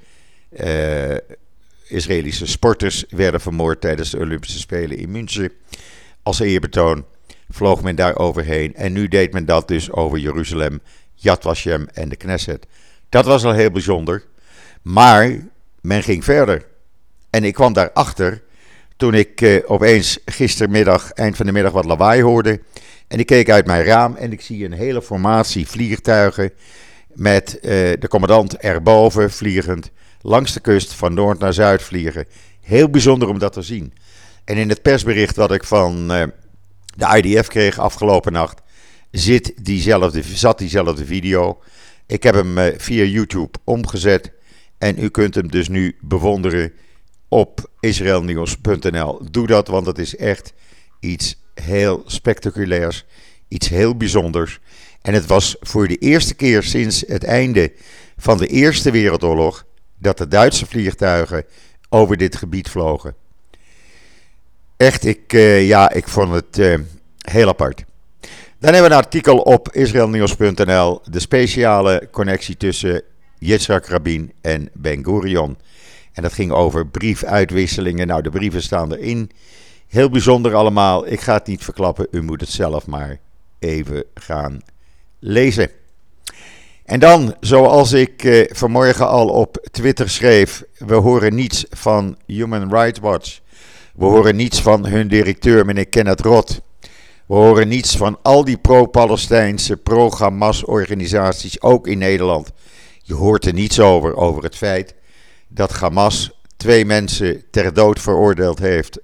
uh, 0.64 1.18
Israëlische 1.88 2.48
sporters 2.48 3.06
werden 3.10 3.42
vermoord 3.42 3.82
tijdens 3.82 4.10
de 4.10 4.20
Olympische 4.20 4.60
Spelen 4.60 4.98
in 4.98 5.12
München. 5.12 5.52
Als 6.30 6.40
eerbetoon 6.40 7.06
vloog 7.50 7.82
men 7.82 7.96
daar 7.96 8.18
overheen. 8.18 8.76
En 8.76 8.94
nu 8.94 9.08
deed 9.08 9.34
men 9.34 9.46
dat 9.46 9.68
dus 9.68 9.92
over 9.92 10.18
Jeruzalem, 10.18 10.82
Yad 11.14 11.42
Vashem 11.42 11.88
en 11.94 12.10
de 12.10 12.16
Knesset. 12.16 12.66
Dat 13.10 13.26
was 13.26 13.46
al 13.46 13.54
heel 13.54 13.72
bijzonder. 13.72 14.24
Maar 14.82 15.48
men 15.82 16.04
ging 16.04 16.24
verder. 16.24 16.66
En 17.30 17.44
ik 17.44 17.54
kwam 17.54 17.74
daarachter 17.74 18.44
toen 18.98 19.14
ik 19.14 19.42
uh, 19.42 19.64
opeens 19.66 20.20
gistermiddag, 20.26 21.12
eind 21.12 21.36
van 21.36 21.46
de 21.46 21.52
middag, 21.52 21.72
wat 21.74 21.86
lawaai 21.86 22.22
hoorde. 22.22 22.62
En 23.08 23.20
ik 23.20 23.26
keek 23.26 23.50
uit 23.50 23.66
mijn 23.66 23.84
raam 23.84 24.16
en 24.16 24.32
ik 24.32 24.42
zie 24.42 24.66
een 24.66 24.72
hele 24.72 25.02
formatie 25.02 25.68
vliegtuigen 25.68 26.52
met 27.14 27.56
uh, 27.56 27.62
de 28.00 28.08
commandant 28.10 28.58
erboven 28.58 29.32
vliegend 29.32 29.92
langs 30.22 30.54
de 30.54 30.60
kust 30.60 30.94
van 30.94 31.14
noord 31.14 31.40
naar 31.40 31.54
zuid 31.54 31.82
vliegen. 31.82 32.26
Heel 32.62 32.90
bijzonder 32.90 33.30
om 33.30 33.40
dat 33.40 33.54
te 33.54 33.62
zien. 33.62 33.94
En 34.50 34.58
in 34.58 34.70
het 34.70 34.82
persbericht 34.82 35.36
wat 35.36 35.52
ik 35.52 35.64
van 35.64 36.12
uh, 36.12 36.24
de 36.96 37.22
IDF 37.22 37.48
kreeg 37.48 37.80
afgelopen 37.80 38.32
nacht, 38.32 38.62
zit 39.12 39.54
diezelfde, 39.66 40.24
zat 40.24 40.58
diezelfde 40.58 41.06
video. 41.06 41.60
Ik 42.08 42.24
heb 42.24 42.36
hem 42.36 42.58
uh, 42.58 42.66
via 42.78 43.04
YouTube 43.04 43.60
omgezet 43.64 44.32
en 44.78 45.04
u 45.04 45.10
kunt 45.10 45.36
hem 45.36 45.52
dus 45.52 45.68
nu 45.68 45.98
bewonderen 46.02 46.72
op 47.28 47.70
israelnieuws.nl. 47.80 49.22
Doe 49.32 49.48
dat, 49.48 49.68
want 49.68 49.86
het 49.86 49.98
is 49.98 50.16
echt 50.16 50.54
iets 51.00 51.42
heel 51.54 52.04
spectaculairs, 52.06 53.06
iets 53.48 53.68
heel 53.68 53.96
bijzonders. 53.96 54.60
En 55.02 55.14
het 55.14 55.26
was 55.26 55.56
voor 55.60 55.88
de 55.88 55.98
eerste 55.98 56.34
keer 56.34 56.64
sinds 56.64 57.04
het 57.08 57.24
einde 57.24 57.72
van 58.18 58.38
de 58.38 58.48
Eerste 58.48 58.92
Wereldoorlog 58.92 59.66
dat 59.98 60.18
de 60.18 60.28
Duitse 60.28 60.66
vliegtuigen 60.66 61.46
over 61.90 62.18
dit 62.18 62.36
gebied 62.36 62.70
vlogen. 62.70 63.16
Echt, 64.80 65.06
ik, 65.06 65.34
uh, 65.34 65.68
ja, 65.68 65.92
ik 65.92 66.08
vond 66.08 66.34
het 66.34 66.58
uh, 66.58 66.78
heel 67.18 67.48
apart. 67.48 67.84
Dan 68.60 68.74
hebben 68.74 68.82
we 68.82 68.96
een 68.96 69.04
artikel 69.04 69.38
op 69.38 69.70
israelnieuws.nl, 69.72 71.02
de 71.04 71.20
speciale 71.20 72.08
connectie 72.12 72.58
tussen 72.58 73.02
Yitzhak 73.38 73.86
Rabin 73.86 74.32
en 74.42 74.70
Ben 74.74 75.04
Gurion. 75.04 75.58
En 76.14 76.24
dat 76.24 76.34
ging 76.34 76.52
over 76.52 76.88
briefuitwisselingen. 76.88 78.08
Nou, 78.08 78.22
de 78.22 78.30
brieven 78.30 78.62
staan 78.62 78.94
erin. 78.94 79.32
Heel 79.88 80.10
bijzonder 80.10 80.56
allemaal. 80.56 81.08
Ik 81.08 81.22
ga 81.22 81.34
het 81.34 81.48
niet 81.48 81.64
verklappen. 81.64 82.08
U 82.12 82.22
moet 82.22 82.42
het 82.42 82.50
zelf 82.50 82.88
maar 82.88 83.20
even 83.60 84.04
gaan 84.14 84.62
lezen. 85.20 85.70
En 86.86 87.00
dan, 87.00 87.36
zoals 87.40 87.92
ik 87.92 88.24
eh, 88.24 88.50
vanmorgen 88.52 89.08
al 89.08 89.28
op 89.28 89.68
Twitter 89.72 90.10
schreef, 90.10 90.64
we 90.78 90.96
horen 90.96 91.36
niets 91.36 91.66
van 91.70 92.18
Human 92.26 92.72
Rights 92.74 93.00
Watch. 93.00 93.40
We 93.96 94.06
horen 94.06 94.36
niets 94.36 94.62
van 94.62 94.86
hun 94.86 95.08
directeur, 95.08 95.66
meneer 95.66 95.88
Kenneth 95.88 96.22
Roth. 96.22 96.62
We 97.26 97.36
horen 97.36 97.68
niets 97.68 97.98
van 97.98 98.18
al 98.22 98.44
die 98.44 98.58
pro-Palestijnse, 98.58 99.78
pro-Hamas-organisaties, 99.78 101.62
ook 101.62 101.88
in 101.88 101.98
Nederland. 101.98 102.52
Je 103.04 103.14
hoort 103.14 103.46
er 103.46 103.54
niets 103.54 103.80
over, 103.80 104.16
over 104.16 104.44
het 104.44 104.56
feit 104.56 104.96
dat 105.48 105.72
Hamas 105.72 106.32
twee 106.58 106.86
mensen 106.86 107.44
ter 107.52 107.74
dood 107.74 108.02
veroordeeld 108.02 108.60
heeft. 108.60 109.00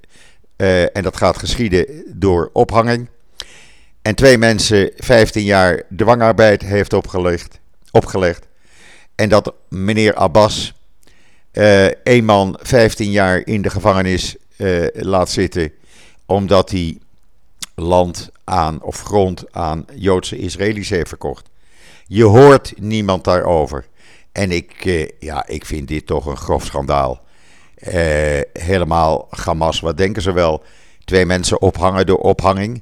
Uh, 0.57 0.81
en 0.81 1.03
dat 1.03 1.17
gaat 1.17 1.37
geschieden 1.37 2.03
door 2.07 2.49
ophanging. 2.53 3.09
En 4.01 4.15
twee 4.15 4.37
mensen 4.37 4.91
15 4.95 5.43
jaar 5.43 5.83
dwangarbeid 5.95 6.61
heeft 6.61 6.93
opgelegd. 6.93 7.59
opgelegd. 7.91 8.47
En 9.15 9.29
dat 9.29 9.53
meneer 9.69 10.15
Abbas 10.15 10.73
uh, 11.53 11.87
een 12.03 12.25
man 12.25 12.59
15 12.61 13.11
jaar 13.11 13.41
in 13.45 13.61
de 13.61 13.69
gevangenis 13.69 14.35
uh, 14.57 14.87
laat 14.93 15.29
zitten. 15.29 15.71
Omdat 16.25 16.69
hij 16.69 16.97
land 17.75 18.29
aan 18.43 18.81
of 18.81 19.01
grond 19.01 19.53
aan 19.53 19.85
Joodse 19.95 20.37
Israëli's 20.37 20.89
heeft 20.89 21.09
verkocht. 21.09 21.49
Je 22.07 22.23
hoort 22.23 22.73
niemand 22.77 23.23
daarover. 23.23 23.87
En 24.31 24.51
ik, 24.51 24.85
uh, 24.85 25.07
ja, 25.19 25.47
ik 25.47 25.65
vind 25.65 25.87
dit 25.87 26.05
toch 26.05 26.25
een 26.25 26.37
grof 26.37 26.65
schandaal. 26.65 27.23
Uh, 27.79 27.93
helemaal 28.53 29.27
Hamas, 29.29 29.79
wat 29.79 29.97
denken 29.97 30.21
ze 30.21 30.31
wel? 30.31 30.63
Twee 31.03 31.25
mensen 31.25 31.61
ophangen 31.61 32.05
door 32.05 32.17
ophanging. 32.17 32.81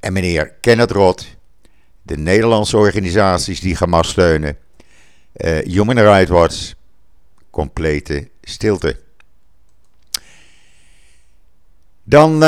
En 0.00 0.12
meneer 0.12 0.52
Kenneth 0.60 0.90
Roth, 0.90 1.36
de 2.02 2.16
Nederlandse 2.16 2.76
organisaties 2.76 3.60
die 3.60 3.76
Hamas 3.76 4.08
steunen, 4.08 4.56
uh, 5.36 5.58
Human 5.58 5.98
Rights 5.98 6.30
Watch, 6.30 6.72
complete 7.50 8.28
stilte. 8.42 9.04
Dan, 12.08 12.44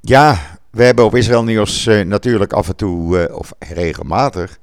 ja, 0.00 0.58
we 0.70 0.82
hebben 0.82 1.04
op 1.04 1.14
Israël 1.14 1.44
Nieuws 1.44 1.84
natuurlijk 1.84 2.52
af 2.52 2.68
en 2.68 2.76
toe, 2.76 3.34
of 3.34 3.52
regelmatig, 3.58 4.58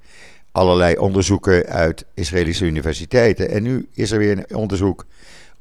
allerlei 0.51 0.97
onderzoeken 0.97 1.65
uit 1.65 2.05
Israëlische 2.13 2.65
universiteiten. 2.65 3.49
En 3.49 3.63
nu 3.63 3.87
is 3.93 4.11
er 4.11 4.17
weer 4.17 4.37
een 4.37 4.55
onderzoek 4.55 5.05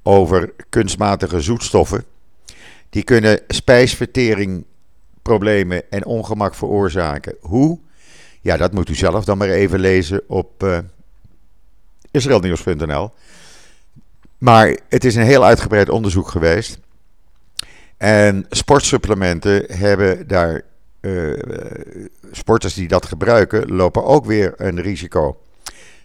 over 0.03 0.53
kunstmatige 0.69 1.41
zoetstoffen. 1.41 2.05
Die 2.91 3.03
kunnen 3.03 3.41
spijsverteringproblemen 3.49 5.91
en 5.91 6.05
ongemak 6.05 6.55
veroorzaken. 6.55 7.37
Hoe? 7.41 7.79
Ja, 8.41 8.57
dat 8.57 8.73
moet 8.73 8.89
u 8.89 8.95
zelf 8.95 9.25
dan 9.25 9.39
maar 9.39 9.49
even 9.49 9.81
lezen 9.81 10.23
op 10.29 10.85
israelnieuws.nl. 12.11 13.11
Maar 14.39 14.79
het 14.89 15.05
is 15.05 15.15
een 15.15 15.23
heel 15.23 15.45
uitgebreid 15.45 15.89
onderzoek 15.89 16.29
geweest. 16.29 16.79
En 17.97 18.47
sportsupplementen 18.49 19.65
hebben 19.69 20.29
daar. 20.29 20.63
Uh, 21.01 21.41
sporters 22.33 22.75
die 22.75 22.89
dat 22.89 23.07
gebruiken, 23.07 23.75
lopen 23.75 24.05
ook 24.05 24.25
weer 24.25 24.55
een 24.57 24.81
risico. 24.81 25.41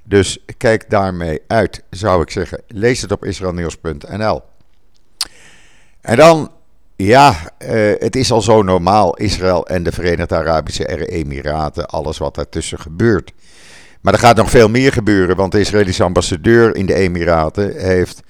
Dus 0.04 0.46
kijk 0.58 0.90
daarmee 0.90 1.42
uit, 1.48 1.84
zou 1.90 2.22
ik 2.22 2.30
zeggen. 2.30 2.62
Lees 2.68 3.02
het 3.02 3.12
op 3.12 3.26
israelnieuws.nl. 3.26 4.42
En 6.02 6.18
dan, 6.18 6.52
ja, 6.96 7.36
uh, 7.60 7.94
het 8.00 8.16
is 8.16 8.32
al 8.32 8.42
zo 8.42 8.62
normaal, 8.62 9.18
Israël 9.18 9.68
en 9.68 9.84
de 9.84 9.92
Verenigde 9.92 10.36
Arabische 10.36 11.08
Emiraten, 11.08 11.86
alles 11.86 12.18
wat 12.18 12.36
daartussen 12.36 12.80
gebeurt. 12.80 13.34
Maar 14.02 14.14
er 14.14 14.20
gaat 14.20 14.36
nog 14.36 14.50
veel 14.50 14.70
meer 14.70 14.94
gebeuren, 14.94 15.36
want 15.36 15.52
de 15.52 15.60
Israëlische 15.60 16.04
ambassadeur 16.04 16.76
in 16.76 16.86
de 16.86 16.94
Emiraten 16.94 17.78
heeft 17.78 18.22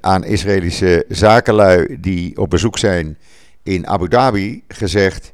aan 0.00 0.24
Israëlische 0.24 1.04
zakenlui 1.08 1.96
die 2.00 2.36
op 2.36 2.50
bezoek 2.50 2.78
zijn 2.78 3.18
in 3.62 3.86
Abu 3.86 4.08
Dhabi 4.08 4.62
gezegd 4.68 5.32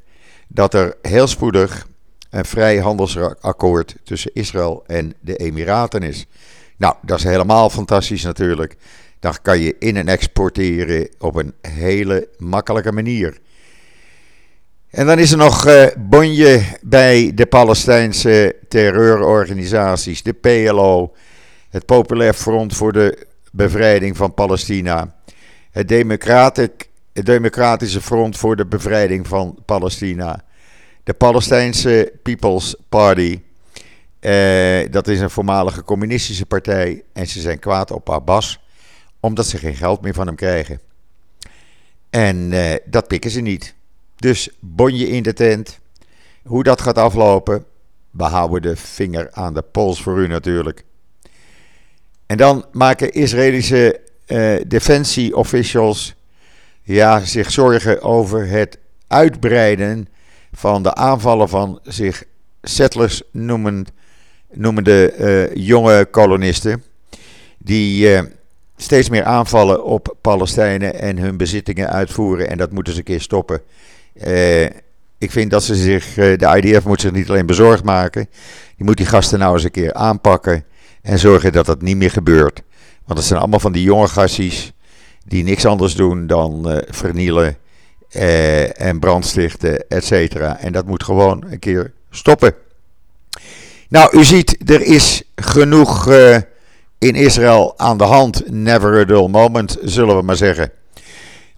dat 0.49 0.75
er 0.75 0.97
heel 1.03 1.27
spoedig 1.27 1.87
een 2.31 2.45
vrij 2.45 2.79
handelsakkoord 2.79 3.97
tussen 4.05 4.31
Israël 4.35 4.85
en 4.87 5.15
de 5.21 5.37
Emiraten 5.37 6.03
is. 6.03 6.27
Nou, 6.77 6.95
dat 7.03 7.19
is 7.19 7.25
helemaal 7.25 7.71
fantastisch 7.71 8.23
natuurlijk. 8.23 8.77
Dan 9.21 9.35
kan 9.43 9.61
je 9.61 9.77
in- 9.79 9.97
en 9.97 10.09
exporteren 10.09 11.09
op 11.19 11.35
een 11.35 11.55
hele 11.61 12.29
makkelijke 12.39 12.93
manier. 12.93 13.39
En 14.91 15.07
dan 15.07 15.19
is 15.19 15.33
er 15.33 15.39
nog 15.39 15.67
uh, 15.67 15.87
bonje 15.99 16.63
bij 16.83 17.33
de 17.35 17.47
Palestijnse 17.47 18.57
terreurorganisaties, 18.69 20.23
de 20.23 20.33
PLO, 20.33 21.15
het 21.71 21.87
Populair 21.87 22.35
Front 22.35 22.77
voor 22.77 22.93
de 22.93 23.27
Bevrijding 23.57 24.17
van 24.17 24.35
Palestina, 24.35 25.15
het, 25.71 25.89
Democratische 27.13 28.01
Front 28.01 28.37
voor 28.37 28.57
de 28.57 28.67
Bevrijding 28.67 29.27
van 29.27 29.59
Palestina, 29.65 30.45
de 31.03 31.15
Palestijnse 31.15 32.13
People's 32.23 32.77
Party. 32.89 33.41
Uh, 34.21 34.91
dat 34.91 35.09
is 35.09 35.21
een 35.21 35.31
voormalige 35.31 35.83
communistische 35.83 36.47
partij 36.47 37.03
en 37.13 37.27
ze 37.27 37.41
zijn 37.41 37.59
kwaad 37.59 37.91
op 37.91 38.11
Abbas 38.11 38.61
omdat 39.21 39.47
ze 39.47 39.59
geen 39.59 39.75
geld 39.75 40.01
meer 40.01 40.15
van 40.15 40.27
hem 40.27 40.37
krijgen. 40.37 40.81
En 42.11 42.53
uh, 42.53 42.75
dat 42.85 43.09
pikken 43.09 43.31
ze 43.31 43.41
niet. 43.41 43.75
Dus 44.17 44.51
bonje 44.61 45.09
in 45.09 45.23
de 45.23 45.33
tent. 45.33 45.79
Hoe 46.45 46.63
dat 46.63 46.81
gaat 46.81 46.99
aflopen, 46.99 47.65
we 48.11 48.25
houden 48.25 48.63
de 48.63 48.77
vinger 48.77 49.29
aan 49.33 49.55
de 49.55 49.63
pols 49.63 50.03
voor 50.03 50.19
u 50.19 50.27
natuurlijk. 50.27 50.85
En 52.27 52.37
dan 52.37 52.65
maken 52.73 53.13
Israëlische 53.13 54.01
uh, 54.27 54.57
defensie 54.67 55.37
officials 55.37 56.15
ja, 56.83 57.21
zich 57.21 57.51
zorgen 57.51 58.03
over 58.03 58.49
het 58.49 58.79
uitbreiden 59.07 60.09
van 60.53 60.83
de 60.83 60.95
aanvallen 60.95 61.49
van 61.49 61.81
zich 61.83 62.25
settlers 62.63 63.23
noemend, 63.33 63.91
noemende 64.53 65.15
uh, 65.19 65.67
jonge 65.67 66.05
kolonisten. 66.11 66.83
Die 67.59 68.13
uh, 68.13 68.21
steeds 68.77 69.09
meer 69.09 69.25
aanvallen 69.25 69.85
op 69.85 70.17
Palestijnen 70.21 71.01
en 71.01 71.19
hun 71.19 71.37
bezittingen 71.37 71.89
uitvoeren. 71.89 72.51
En 72.51 72.59
dat 72.59 72.73
moeten 72.73 72.93
ze 72.93 72.99
een 72.99 73.05
keer 73.05 73.21
stoppen. 73.21 73.61
Ik 75.19 75.31
vind 75.31 75.51
dat 75.51 75.63
ze 75.63 75.75
zich, 75.75 76.15
de 76.15 76.61
IDF 76.63 76.85
moet 76.85 77.01
zich 77.01 77.13
niet 77.13 77.29
alleen 77.29 77.47
bezorgd 77.47 77.85
maken. 77.85 78.29
Die 78.77 78.87
moet 78.87 78.97
die 78.97 79.07
gasten 79.07 79.39
nou 79.39 79.55
eens 79.55 79.65
een 79.65 79.71
keer 79.71 79.93
aanpakken. 79.93 80.65
En 81.07 81.19
zorgen 81.19 81.53
dat 81.53 81.67
dat 81.67 81.83
niet 81.83 81.97
meer 81.97 82.11
gebeurt. 82.11 82.63
Want 83.05 83.19
het 83.19 83.29
zijn 83.29 83.41
allemaal 83.41 83.61
van 83.61 83.73
die 83.73 83.83
jonge 83.83 84.09
gassies 84.09 84.73
die 85.25 85.45
niks 85.45 85.67
anders 85.67 85.95
doen 85.95 86.27
dan 86.27 86.83
vernielen 86.89 87.57
eh, 88.11 88.81
en 88.81 88.99
brandstichten, 88.99 89.89
et 89.89 90.05
cetera. 90.05 90.59
En 90.59 90.73
dat 90.73 90.87
moet 90.87 91.03
gewoon 91.03 91.45
een 91.49 91.59
keer 91.59 91.93
stoppen. 92.11 92.55
Nou, 93.89 94.19
u 94.19 94.25
ziet, 94.25 94.71
er 94.71 94.83
is 94.83 95.23
genoeg 95.35 96.09
uh, 96.09 96.37
in 96.99 97.15
Israël 97.15 97.79
aan 97.79 97.99
de 97.99 98.05
hand. 98.05 98.51
Never 98.51 99.01
a 99.01 99.05
dull 99.05 99.29
moment, 99.29 99.77
zullen 99.83 100.17
we 100.17 100.23
maar 100.23 100.37
zeggen. 100.37 100.71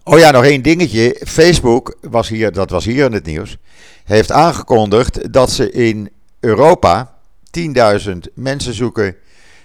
Oh 0.03 0.19
ja, 0.19 0.31
nog 0.31 0.43
één 0.43 0.61
dingetje. 0.61 1.21
Facebook, 1.27 1.97
was 2.01 2.29
hier, 2.29 2.51
dat 2.51 2.69
was 2.69 2.85
hier 2.85 3.05
in 3.05 3.13
het 3.13 3.25
nieuws, 3.25 3.57
heeft 4.03 4.31
aangekondigd 4.31 5.33
dat 5.33 5.51
ze 5.51 5.71
in 5.71 6.09
Europa 6.39 7.13
10.000 7.59 8.11
mensen 8.33 8.73
zoeken 8.73 9.15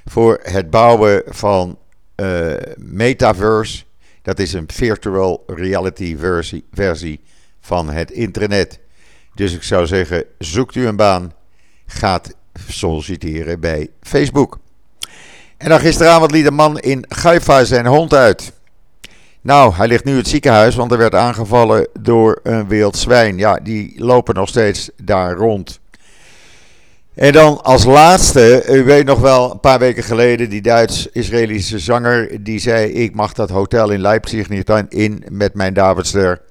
voor 0.04 0.40
het 0.42 0.70
bouwen 0.70 1.22
van 1.26 1.78
uh, 2.16 2.52
metaverse 2.76 3.84
dat 4.24 4.38
is 4.38 4.52
een 4.52 4.68
virtual 4.72 5.44
reality 5.46 6.16
versie, 6.16 6.64
versie 6.72 7.20
van 7.60 7.90
het 7.90 8.10
internet. 8.10 8.78
Dus 9.34 9.54
ik 9.54 9.62
zou 9.62 9.86
zeggen, 9.86 10.24
zoekt 10.38 10.74
u 10.74 10.86
een 10.86 10.96
baan, 10.96 11.32
gaat 11.86 12.34
solliciteren 12.68 13.60
bij 13.60 13.88
Facebook. 14.00 14.58
En 15.56 15.68
dan 15.68 15.80
gisteravond 15.80 16.30
liet 16.30 16.46
een 16.46 16.54
man 16.54 16.78
in 16.78 17.04
Gaifa 17.08 17.64
zijn 17.64 17.86
hond 17.86 18.14
uit. 18.14 18.52
Nou, 19.40 19.74
hij 19.74 19.86
ligt 19.86 20.04
nu 20.04 20.10
in 20.10 20.18
het 20.18 20.28
ziekenhuis, 20.28 20.74
want 20.74 20.92
er 20.92 20.98
werd 20.98 21.14
aangevallen 21.14 21.88
door 22.00 22.40
een 22.42 22.68
wild 22.68 22.96
zwijn. 22.96 23.38
Ja, 23.38 23.58
die 23.62 24.04
lopen 24.04 24.34
nog 24.34 24.48
steeds 24.48 24.90
daar 24.96 25.34
rond. 25.34 25.80
En 27.14 27.33
dan 27.33 27.62
als 27.62 27.85
laatste, 27.85 28.64
u 28.68 28.85
weet 28.85 29.07
nog 29.07 29.20
wel, 29.20 29.50
een 29.50 29.61
paar 29.61 29.79
weken 29.79 30.03
geleden, 30.03 30.50
die 30.50 30.62
Duits-Israëlische 30.62 31.79
zanger, 31.79 32.44
die 32.44 32.59
zei: 32.59 32.92
Ik 32.92 33.14
mag 33.14 33.33
dat 33.33 33.50
hotel 33.50 33.90
in 33.90 34.00
Leipzig 34.00 34.48
niet 34.48 34.72
in 34.88 35.24
met 35.29 35.55
mijn 35.55 35.74
Davidster. 35.74 36.42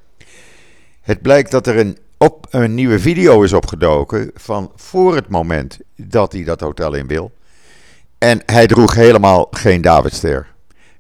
Het 1.01 1.21
blijkt 1.21 1.51
dat 1.51 1.67
er 1.67 1.77
een, 1.77 1.97
op, 2.17 2.47
een 2.49 2.73
nieuwe 2.73 2.99
video 2.99 3.41
is 3.41 3.53
opgedoken 3.53 4.31
van 4.35 4.71
voor 4.75 5.15
het 5.15 5.29
moment 5.29 5.79
dat 5.95 6.31
hij 6.31 6.43
dat 6.43 6.59
hotel 6.59 6.93
in 6.93 7.07
wil. 7.07 7.31
En 8.17 8.41
hij 8.45 8.67
droeg 8.67 8.95
helemaal 8.95 9.47
geen 9.51 9.81
Davidster. 9.81 10.47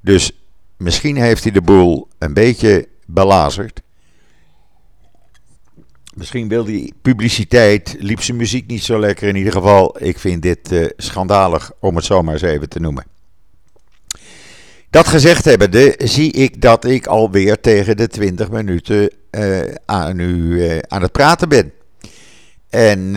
Dus 0.01 0.31
misschien 0.77 1.15
heeft 1.15 1.43
hij 1.43 1.51
de 1.51 1.61
boel 1.61 2.07
een 2.17 2.33
beetje 2.33 2.87
belazerd. 3.05 3.82
Misschien 6.13 6.47
wil 6.47 6.65
hij 6.65 6.91
publiciteit, 7.01 7.95
liep 7.99 8.21
zijn 8.21 8.37
muziek 8.37 8.67
niet 8.67 8.83
zo 8.83 8.99
lekker. 8.99 9.27
In 9.27 9.35
ieder 9.35 9.51
geval, 9.51 9.95
ik 10.03 10.19
vind 10.19 10.41
dit 10.41 10.71
uh, 10.71 10.85
schandalig 10.97 11.71
om 11.79 11.95
het 11.95 12.05
zomaar 12.05 12.33
eens 12.33 12.41
even 12.41 12.69
te 12.69 12.79
noemen. 12.79 13.05
Dat 14.89 15.07
gezegd 15.07 15.45
hebbende, 15.45 15.95
zie 15.97 16.31
ik 16.31 16.61
dat 16.61 16.85
ik 16.85 17.07
alweer 17.07 17.59
tegen 17.59 17.97
de 17.97 18.07
20 18.07 18.51
minuten 18.51 19.09
uh, 19.31 19.61
aan, 19.85 20.19
u, 20.19 20.33
uh, 20.33 20.79
aan 20.87 21.01
het 21.01 21.11
praten 21.11 21.49
ben. 21.49 21.71
En 22.69 23.15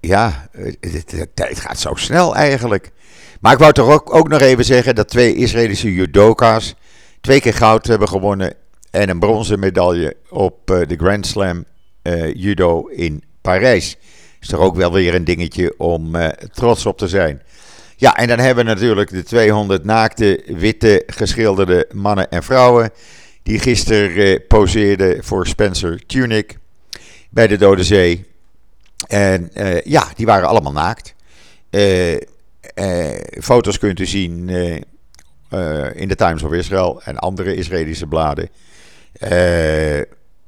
ja, 0.00 0.48
de 0.80 1.28
tijd 1.34 1.60
gaat 1.60 1.78
zo 1.78 1.94
snel 1.94 2.36
eigenlijk. 2.36 2.90
Maar 3.40 3.52
ik 3.52 3.58
wou 3.58 3.72
toch 3.72 3.88
ook, 3.88 4.14
ook 4.14 4.28
nog 4.28 4.40
even 4.40 4.64
zeggen 4.64 4.94
dat 4.94 5.08
twee 5.08 5.34
Israëlische 5.34 5.92
judoka's 5.92 6.74
twee 7.20 7.40
keer 7.40 7.54
goud 7.54 7.86
hebben 7.86 8.08
gewonnen 8.08 8.54
en 8.90 9.08
een 9.08 9.18
bronzen 9.18 9.58
medaille 9.58 10.16
op 10.28 10.66
de 10.66 10.96
Grand 10.96 11.26
Slam 11.26 11.64
uh, 12.06 12.34
judo 12.34 12.86
in 12.86 13.22
Parijs. 13.40 13.96
Is 14.40 14.48
toch 14.48 14.60
ook 14.60 14.76
wel 14.76 14.92
weer 14.92 15.14
een 15.14 15.24
dingetje 15.24 15.74
om 15.78 16.14
uh, 16.14 16.28
trots 16.28 16.86
op 16.86 16.98
te 16.98 17.08
zijn. 17.08 17.42
Ja, 17.96 18.16
en 18.16 18.28
dan 18.28 18.38
hebben 18.38 18.64
we 18.64 18.70
natuurlijk 18.70 19.10
de 19.10 19.22
200 19.22 19.84
naakte, 19.84 20.42
witte, 20.46 21.02
geschilderde 21.06 21.88
mannen 21.92 22.30
en 22.30 22.42
vrouwen. 22.42 22.90
Die 23.42 23.58
gisteren 23.58 24.10
uh, 24.10 24.38
poseerden 24.48 25.24
voor 25.24 25.46
Spencer 25.46 26.06
Tunick 26.06 26.58
bij 27.30 27.46
de 27.46 27.56
Dode 27.56 27.84
Zee. 27.84 28.24
En 29.08 29.50
ja, 29.84 30.08
die 30.14 30.26
waren 30.26 30.48
allemaal 30.48 30.72
naakt. 30.72 31.14
foto's 33.40 33.78
kunt 33.78 34.00
u 34.00 34.06
zien 34.06 34.48
in 35.94 36.08
de 36.08 36.14
Times 36.16 36.42
of 36.42 36.52
Israel 36.52 37.02
en 37.02 37.16
andere 37.16 37.54
Israëlische 37.54 38.06
bladen 38.06 38.48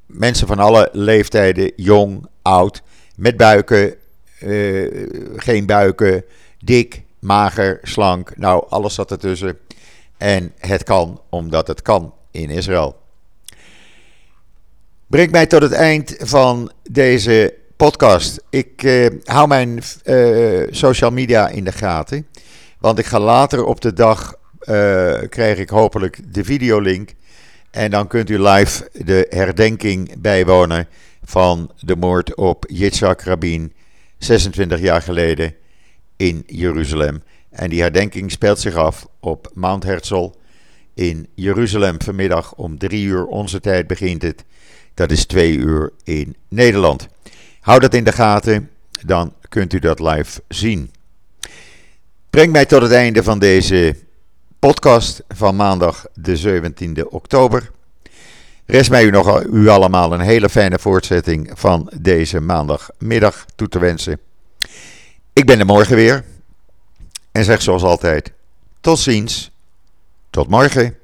mensen 0.09 0.47
van 0.47 0.59
alle 0.59 0.89
leeftijden, 0.91 1.71
jong, 1.75 2.25
oud, 2.41 2.81
met 3.15 3.37
buiken, 3.37 3.95
uh, 4.43 5.07
geen 5.35 5.65
buiken, 5.65 6.23
dik, 6.59 7.01
mager, 7.19 7.79
slank. 7.83 8.37
Nou, 8.37 8.65
alles 8.69 8.93
zat 8.93 9.11
ertussen. 9.11 9.57
En 10.17 10.53
het 10.57 10.83
kan 10.83 11.21
omdat 11.29 11.67
het 11.67 11.81
kan 11.81 12.13
in 12.31 12.49
Israël. 12.49 12.97
Brengt 15.07 15.31
mij 15.31 15.45
tot 15.45 15.61
het 15.61 15.71
eind 15.71 16.15
van 16.19 16.71
deze 16.91 17.53
podcast. 17.75 18.43
Ik 18.49 18.83
uh, 18.83 19.07
hou 19.23 19.47
mijn 19.47 19.79
uh, 20.05 20.67
social 20.69 21.11
media 21.11 21.47
in 21.47 21.63
de 21.63 21.71
gaten. 21.71 22.27
Want 22.79 22.99
ik 22.99 23.05
ga 23.05 23.19
later 23.19 23.65
op 23.65 23.81
de 23.81 23.93
dag, 23.93 24.37
krijg 25.29 25.57
ik 25.57 25.69
hopelijk 25.69 26.33
de 26.33 26.43
videolink. 26.43 27.13
En 27.71 27.91
dan 27.91 28.07
kunt 28.07 28.29
u 28.29 28.39
live 28.41 28.89
de 28.93 29.25
herdenking 29.29 30.21
bijwonen 30.21 30.87
van 31.23 31.71
de 31.79 31.95
moord 31.95 32.35
op 32.35 32.65
Yitzhak 32.67 33.21
Rabin 33.21 33.73
26 34.17 34.79
jaar 34.79 35.01
geleden 35.01 35.53
in 36.17 36.43
Jeruzalem. 36.47 37.23
En 37.49 37.69
die 37.69 37.81
herdenking 37.81 38.31
speelt 38.31 38.59
zich 38.59 38.75
af 38.75 39.07
op 39.19 39.51
Mount 39.53 39.83
Herzl 39.83 40.31
in 40.93 41.27
Jeruzalem. 41.35 42.01
Vanmiddag 42.01 42.53
om 42.55 42.77
drie 42.77 43.05
uur 43.05 43.25
onze 43.25 43.59
tijd 43.59 43.87
begint 43.87 44.21
het. 44.21 44.43
Dat 44.93 45.11
is 45.11 45.25
twee 45.25 45.57
uur 45.57 45.91
in 46.03 46.35
Nederland. 46.47 47.07
Houd 47.59 47.81
dat 47.81 47.93
in 47.93 48.03
de 48.03 48.11
gaten, 48.11 48.69
dan 49.05 49.33
kunt 49.49 49.73
u 49.73 49.79
dat 49.79 49.99
live 49.99 50.41
zien. 50.47 50.91
Breng 52.29 52.51
mij 52.51 52.65
tot 52.65 52.81
het 52.81 52.91
einde 52.91 53.23
van 53.23 53.39
deze 53.39 53.95
podcast 54.59 55.23
van 55.27 55.55
maandag 55.55 56.05
de 56.13 56.61
17e 56.61 57.07
oktober. 57.09 57.71
Rest 58.65 58.89
mij 58.89 59.03
u 59.03 59.09
nog 59.09 59.43
u 59.43 59.67
allemaal 59.67 60.13
een 60.13 60.19
hele 60.19 60.49
fijne 60.49 60.79
voortzetting 60.79 61.51
van 61.53 61.91
deze 62.01 62.39
maandagmiddag 62.39 63.45
toe 63.55 63.67
te 63.67 63.79
wensen. 63.79 64.19
Ik 65.33 65.45
ben 65.45 65.59
er 65.59 65.65
morgen 65.65 65.95
weer 65.95 66.23
en 67.31 67.43
zeg 67.43 67.61
zoals 67.61 67.83
altijd: 67.83 68.31
tot 68.81 68.99
ziens, 68.99 69.51
tot 70.29 70.47
morgen. 70.47 70.98